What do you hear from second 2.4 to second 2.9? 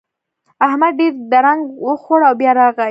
راغی.